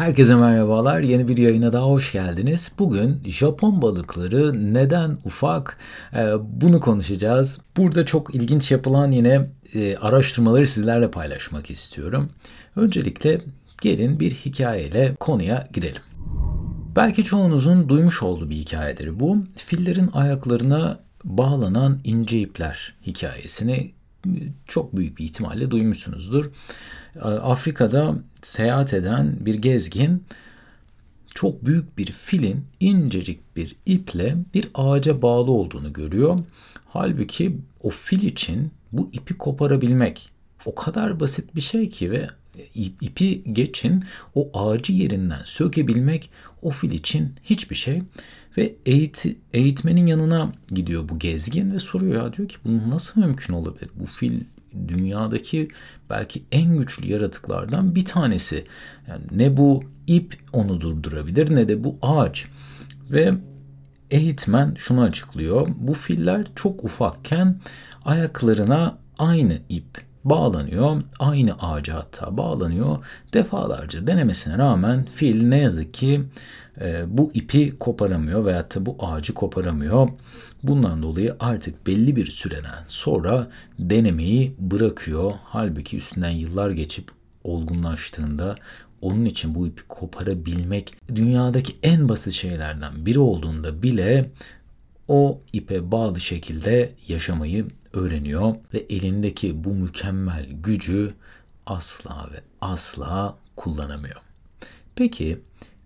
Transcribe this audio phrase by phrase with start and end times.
[0.00, 1.00] Herkese merhabalar.
[1.00, 2.72] Yeni bir yayına daha hoş geldiniz.
[2.78, 5.78] Bugün Japon balıkları neden ufak?
[6.14, 7.60] Ee, bunu konuşacağız.
[7.76, 12.28] Burada çok ilginç yapılan yine e, araştırmaları sizlerle paylaşmak istiyorum.
[12.76, 13.40] Öncelikle
[13.80, 16.02] gelin bir hikayeyle konuya girelim.
[16.96, 19.36] Belki çoğunuzun duymuş olduğu bir hikayedir bu.
[19.56, 23.92] Fillerin ayaklarına bağlanan ince ipler hikayesini
[24.66, 26.50] çok büyük bir ihtimalle duymuşsunuzdur.
[27.22, 30.24] Afrika'da seyahat eden bir gezgin
[31.34, 36.38] çok büyük bir filin incecik bir iple bir ağaca bağlı olduğunu görüyor.
[36.86, 40.30] Halbuki o fil için bu ipi koparabilmek
[40.64, 42.28] o kadar basit bir şey ki ve
[42.74, 46.30] ipi geçin o ağacı yerinden sökebilmek
[46.62, 48.02] o fil için hiçbir şey.
[48.56, 53.54] Ve eğit eğitmenin yanına gidiyor bu gezgin ve soruyor ya diyor ki bu nasıl mümkün
[53.54, 53.90] olabilir?
[53.94, 54.40] Bu fil
[54.88, 55.68] dünyadaki
[56.10, 58.64] belki en güçlü yaratıklardan bir tanesi.
[59.08, 62.46] Yani ne bu ip onu durdurabilir ne de bu ağaç.
[63.10, 63.34] Ve
[64.10, 65.68] eğitmen şunu açıklıyor.
[65.78, 67.60] Bu filler çok ufakken
[68.04, 71.02] ayaklarına aynı ip bağlanıyor.
[71.18, 72.98] Aynı ağaca hatta bağlanıyor.
[73.32, 76.22] Defalarca denemesine rağmen fil ne yazık ki
[76.80, 80.08] e, bu ipi koparamıyor veyahut da bu ağacı koparamıyor.
[80.62, 85.32] Bundan dolayı artık belli bir süreden sonra denemeyi bırakıyor.
[85.44, 87.10] Halbuki üstünden yıllar geçip
[87.44, 88.56] olgunlaştığında
[89.02, 94.30] onun için bu ipi koparabilmek dünyadaki en basit şeylerden biri olduğunda bile
[95.08, 101.14] o ipe bağlı şekilde yaşamayı öğreniyor ve elindeki bu mükemmel gücü
[101.66, 104.20] asla ve asla kullanamıyor.
[104.96, 105.40] Peki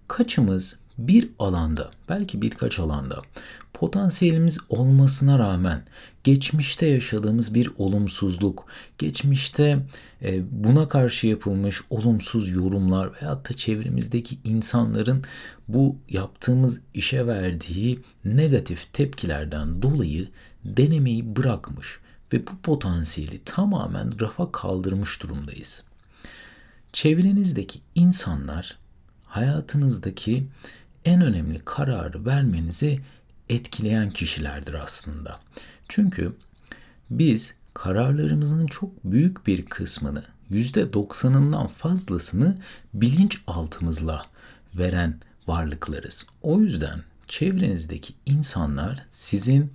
[0.09, 3.23] kaçımız bir alanda, belki birkaç alanda
[3.73, 5.83] potansiyelimiz olmasına rağmen
[6.25, 8.67] geçmişte yaşadığımız bir olumsuzluk,
[8.99, 9.79] geçmişte
[10.23, 15.25] e, buna karşı yapılmış olumsuz yorumlar veyahut da çevremizdeki insanların
[15.69, 20.29] bu yaptığımız işe verdiği negatif tepkilerden dolayı
[20.65, 21.99] denemeyi bırakmış
[22.33, 25.85] ve bu potansiyeli tamamen rafa kaldırmış durumdayız.
[26.93, 28.79] Çevrenizdeki insanlar
[29.27, 30.47] hayatınızdaki
[31.05, 33.01] en önemli kararı vermenizi
[33.49, 35.41] etkileyen kişilerdir aslında.
[35.89, 36.33] Çünkü
[37.11, 42.55] biz kararlarımızın çok büyük bir kısmını %90'ından fazlasını
[42.95, 44.27] bilinçaltımızla
[44.75, 46.27] veren varlıklarız.
[46.43, 49.73] O yüzden çevrenizdeki insanlar sizin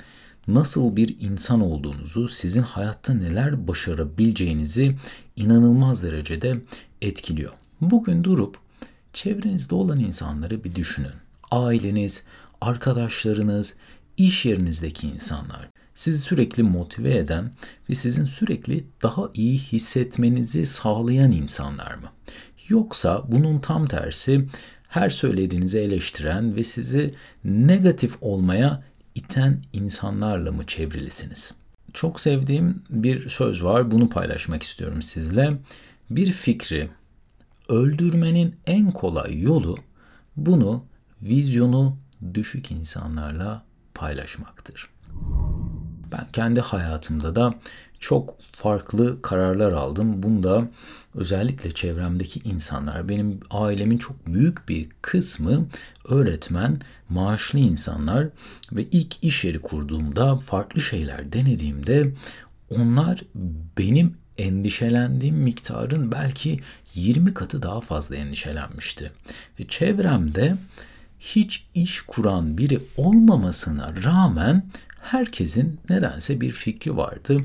[0.53, 4.95] nasıl bir insan olduğunuzu, sizin hayatta neler başarabileceğinizi
[5.35, 6.61] inanılmaz derecede
[7.01, 7.51] etkiliyor.
[7.81, 8.57] Bugün durup
[9.13, 11.13] çevrenizde olan insanları bir düşünün.
[11.51, 12.23] Aileniz,
[12.61, 13.75] arkadaşlarınız,
[14.17, 17.51] iş yerinizdeki insanlar sizi sürekli motive eden
[17.89, 22.09] ve sizin sürekli daha iyi hissetmenizi sağlayan insanlar mı?
[22.67, 24.45] Yoksa bunun tam tersi
[24.87, 28.83] her söylediğinizi eleştiren ve sizi negatif olmaya
[29.19, 31.53] iten insanlarla mı çevrilisiniz?
[31.94, 33.91] Çok sevdiğim bir söz var.
[33.91, 35.57] Bunu paylaşmak istiyorum sizle.
[36.09, 36.90] Bir fikri
[37.69, 39.78] öldürmenin en kolay yolu
[40.35, 40.85] bunu
[41.22, 41.97] vizyonu
[42.34, 43.63] düşük insanlarla
[43.94, 44.90] paylaşmaktır.
[46.12, 47.53] Ben kendi hayatımda da
[48.00, 50.24] çok farklı kararlar aldım.
[50.24, 50.68] Bunda
[51.16, 55.68] özellikle çevremdeki insanlar, benim ailemin çok büyük bir kısmı
[56.06, 58.28] öğretmen, maaşlı insanlar
[58.72, 62.12] ve ilk iş yeri kurduğumda farklı şeyler denediğimde
[62.70, 63.24] onlar
[63.78, 66.59] benim endişelendiğim miktarın belki
[66.96, 69.12] 20 katı daha fazla endişelenmişti.
[69.59, 70.56] Ve çevremde
[71.20, 74.64] hiç iş kuran biri olmamasına rağmen
[75.12, 77.42] herkesin nedense bir fikri vardı.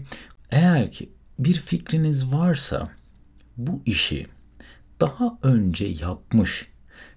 [0.50, 1.08] Eğer ki
[1.38, 2.88] bir fikriniz varsa
[3.56, 4.26] bu işi
[5.00, 6.68] daha önce yapmış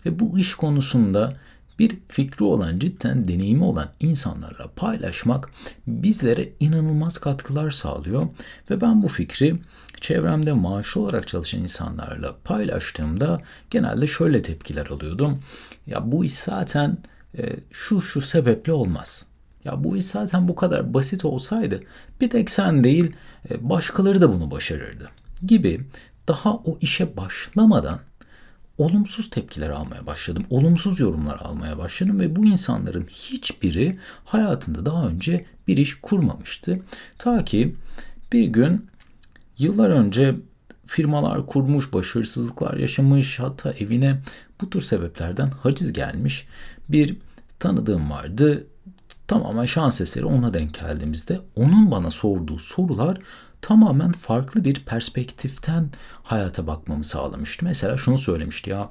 [0.06, 1.38] ve bu iş konusunda
[1.80, 5.52] bir fikri olan, cidden deneyimi olan insanlarla paylaşmak
[5.88, 8.28] bizlere inanılmaz katkılar sağlıyor.
[8.70, 9.56] Ve ben bu fikri
[10.02, 15.42] çevremde maaşı olarak çalışan insanlarla paylaştığımda genelde şöyle tepkiler alıyordum.
[15.88, 16.98] Ya bu iş zaten
[17.38, 19.26] e, şu şu sebeple olmaz.
[19.68, 21.84] Ya bu iş zaten bu kadar basit olsaydı
[22.22, 23.12] bir tek sen değil
[23.50, 25.10] e, başkaları da bunu başarırdı
[25.46, 25.82] gibi
[26.28, 28.00] daha o işe başlamadan
[28.78, 30.46] olumsuz tepkiler almaya başladım.
[30.50, 36.80] Olumsuz yorumlar almaya başladım ve bu insanların hiçbiri hayatında daha önce bir iş kurmamıştı.
[37.18, 37.76] Ta ki
[38.32, 38.88] bir gün
[39.58, 40.36] yıllar önce
[40.86, 44.20] firmalar kurmuş, başarısızlıklar yaşamış, hatta evine
[44.62, 46.48] bu tür sebeplerden haciz gelmiş
[46.90, 47.18] bir
[47.60, 48.68] tanıdığım vardı.
[49.28, 53.18] Tamamen şans eseri ona denk geldiğimizde onun bana sorduğu sorular
[53.62, 55.90] tamamen farklı bir perspektiften
[56.24, 57.66] hayata bakmamı sağlamıştı.
[57.66, 58.90] Mesela şunu söylemişti ya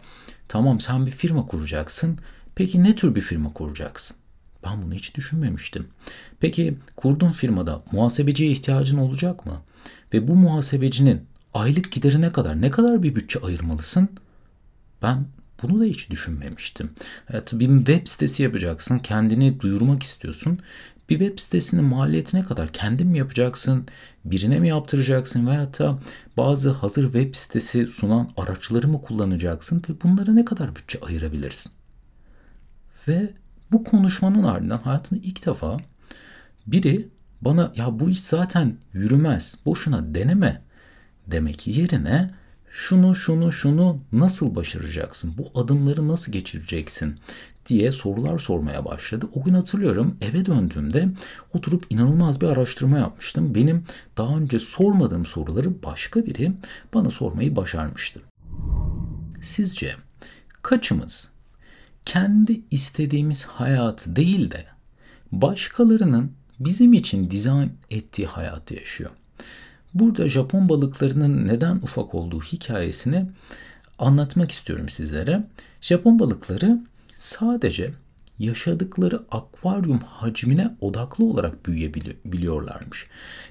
[0.49, 2.19] tamam sen bir firma kuracaksın.
[2.55, 4.17] Peki ne tür bir firma kuracaksın?
[4.65, 5.88] Ben bunu hiç düşünmemiştim.
[6.41, 9.62] Peki kurduğun firmada muhasebeciye ihtiyacın olacak mı?
[10.12, 14.09] Ve bu muhasebecinin aylık giderine kadar ne kadar bir bütçe ayırmalısın?
[15.03, 15.27] Ben
[15.68, 16.90] bunu da hiç düşünmemiştim.
[17.30, 20.60] Evet, bir web sitesi yapacaksın, kendini duyurmak istiyorsun.
[21.08, 23.86] Bir web sitesinin maliyetine kadar kendin mi yapacaksın,
[24.24, 25.98] birine mi yaptıracaksın veyahut da
[26.36, 31.72] bazı hazır web sitesi sunan araçları mı kullanacaksın ve bunlara ne kadar bütçe ayırabilirsin?
[33.08, 33.30] Ve
[33.72, 35.76] bu konuşmanın ardından hayatımda ilk defa
[36.66, 37.08] biri
[37.40, 40.62] bana ya bu iş zaten yürümez, boşuna deneme
[41.26, 42.34] demek yerine
[42.76, 45.34] şunu şunu şunu nasıl başaracaksın?
[45.38, 47.19] Bu adımları nasıl geçireceksin?
[47.67, 49.26] diye sorular sormaya başladı.
[49.34, 51.08] O gün hatırlıyorum eve döndüğümde
[51.55, 53.55] oturup inanılmaz bir araştırma yapmıştım.
[53.55, 53.84] Benim
[54.17, 56.52] daha önce sormadığım soruları başka biri
[56.94, 58.20] bana sormayı başarmıştı.
[59.43, 59.94] Sizce
[60.62, 61.32] kaçımız
[62.05, 64.64] kendi istediğimiz hayatı değil de
[65.32, 69.11] başkalarının bizim için dizayn ettiği hayatı yaşıyor?
[69.98, 73.26] Burada Japon balıklarının neden ufak olduğu hikayesini
[73.98, 75.44] anlatmak istiyorum sizlere.
[75.81, 76.78] Japon balıkları
[77.14, 77.93] sadece
[78.38, 83.06] yaşadıkları akvaryum hacmine odaklı olarak büyüyebiliyorlarmış.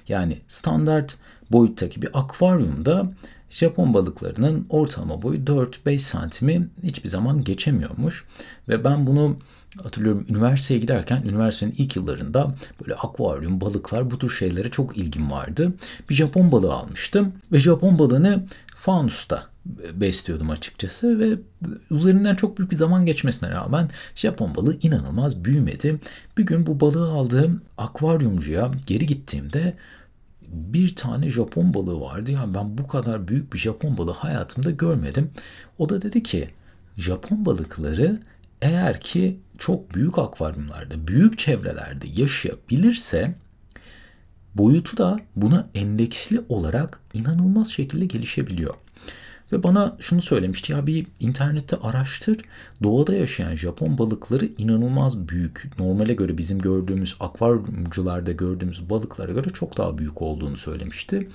[0.08, 1.16] Yani standart
[1.52, 3.12] boyuttaki bir akvaryumda
[3.50, 8.24] Japon balıklarının ortalama boyu 4-5 santimi hiçbir zaman geçemiyormuş.
[8.68, 9.36] Ve ben bunu
[9.82, 15.72] hatırlıyorum üniversiteye giderken üniversitenin ilk yıllarında böyle akvaryum, balıklar bu tür şeylere çok ilgim vardı.
[16.10, 18.44] Bir Japon balığı almıştım ve Japon balığını
[18.76, 19.46] fanusta
[19.94, 21.38] besliyordum açıkçası ve
[21.90, 26.00] üzerinden çok büyük bir zaman geçmesine rağmen Japon balığı inanılmaz büyümedi.
[26.38, 29.74] Bir gün bu balığı aldığım akvaryumcuya geri gittiğimde
[30.48, 32.32] bir tane Japon balığı vardı.
[32.32, 35.30] Yani ben bu kadar büyük bir Japon balığı hayatımda görmedim.
[35.78, 36.50] O da dedi ki
[36.96, 38.20] Japon balıkları
[38.62, 43.34] eğer ki çok büyük akvaryumlarda, büyük çevrelerde yaşayabilirse
[44.54, 48.74] boyutu da buna endeksli olarak inanılmaz şekilde gelişebiliyor.
[49.52, 52.40] Ve bana şunu söylemişti ya bir internette araştır.
[52.82, 55.70] Doğada yaşayan Japon balıkları inanılmaz büyük.
[55.78, 61.28] Normale göre bizim gördüğümüz akvaryumcularda gördüğümüz balıklara göre çok daha büyük olduğunu söylemişti.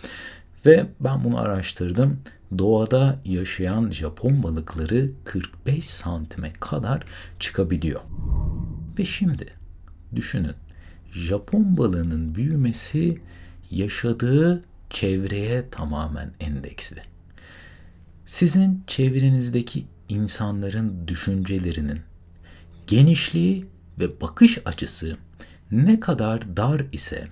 [0.66, 2.20] Ve ben bunu araştırdım.
[2.58, 7.04] Doğada yaşayan Japon balıkları 45 santime kadar
[7.40, 8.02] çıkabiliyor.
[9.00, 9.46] Ve şimdi
[10.16, 10.56] düşünün.
[11.12, 13.22] Japon balığının büyümesi
[13.72, 17.11] yaşadığı çevreye tamamen endeksli.
[18.32, 22.00] Sizin çevrenizdeki insanların düşüncelerinin
[22.88, 23.66] genişliği
[24.00, 25.18] ve bakış açısı
[25.72, 27.28] ne kadar dar ise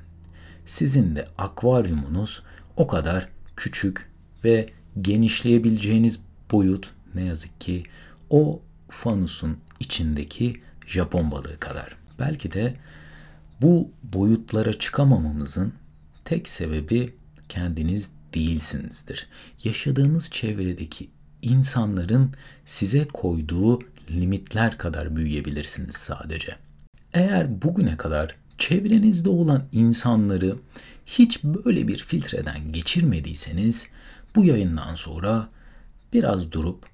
[0.66, 2.44] sizin de akvaryumunuz
[2.78, 4.10] o kadar küçük
[4.44, 4.70] ve
[5.02, 6.20] genişleyebileceğiniz
[6.52, 7.84] boyut ne yazık ki
[8.30, 11.98] o fanusun içindeki Japon balığı kadar.
[12.20, 12.76] Belki de
[13.62, 15.74] bu boyutlara çıkamamamızın
[16.26, 17.16] tek sebebi
[17.50, 19.28] kendiniz değilsinizdir.
[19.64, 21.10] Yaşadığınız çevredeki
[21.42, 22.32] insanların
[22.66, 23.80] size koyduğu
[24.12, 26.56] limitler kadar büyüyebilirsiniz sadece.
[27.14, 30.56] Eğer bugüne kadar çevrenizde olan insanları
[31.06, 33.88] hiç böyle bir filtreden geçirmediyseniz
[34.36, 35.50] bu yayından sonra
[36.14, 36.86] biraz durup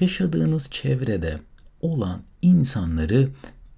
[0.00, 1.40] yaşadığınız çevrede
[1.80, 3.28] olan insanları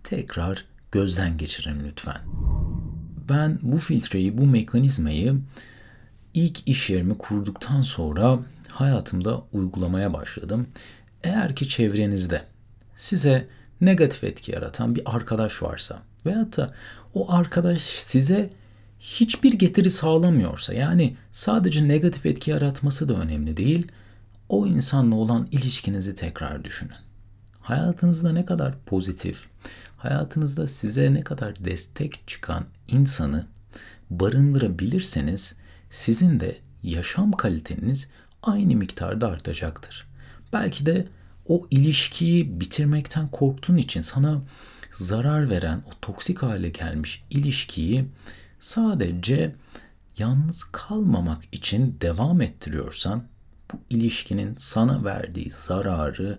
[0.05, 2.21] tekrar gözden geçirin lütfen.
[3.29, 5.37] Ben bu filtreyi, bu mekanizmayı
[6.35, 8.39] ilk iş yerimi kurduktan sonra
[8.69, 10.67] hayatımda uygulamaya başladım.
[11.23, 12.45] Eğer ki çevrenizde
[12.97, 13.49] size
[13.81, 16.67] negatif etki yaratan bir arkadaş varsa veyahut da
[17.15, 18.51] o arkadaş size
[19.01, 23.89] hiçbir getiri sağlamıyorsa yani sadece negatif etki yaratması da önemli değil.
[24.49, 26.97] O insanla olan ilişkinizi tekrar düşünün.
[27.61, 29.47] Hayatınızda ne kadar pozitif,
[29.97, 33.47] hayatınızda size ne kadar destek çıkan insanı
[34.11, 35.57] barındırabilirseniz
[35.95, 38.09] sizin de yaşam kaliteniz
[38.43, 40.07] aynı miktarda artacaktır.
[40.53, 41.07] Belki de
[41.49, 44.43] o ilişkiyi bitirmekten korktuğun için sana
[44.93, 48.05] zarar veren o toksik hale gelmiş ilişkiyi
[48.61, 49.55] sadece
[50.19, 53.25] yalnız kalmamak için devam ettiriyorsan
[53.73, 56.39] bu ilişkinin sana verdiği zararı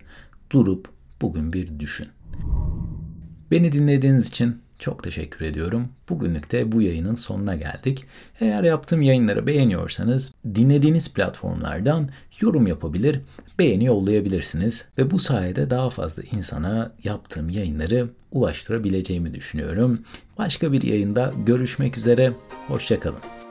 [0.52, 0.88] durup
[1.20, 2.08] bugün bir düşün.
[3.50, 5.88] Beni dinlediğiniz için çok teşekkür ediyorum.
[6.08, 8.04] Bugünlük de bu yayının sonuna geldik.
[8.40, 12.08] Eğer yaptığım yayınları beğeniyorsanız dinlediğiniz platformlardan
[12.40, 13.20] yorum yapabilir,
[13.58, 20.00] beğeni yollayabilirsiniz ve bu sayede daha fazla insana yaptığım yayınları ulaştırabileceğimi düşünüyorum.
[20.38, 22.32] Başka bir yayında görüşmek üzere,
[22.68, 23.45] hoşçakalın.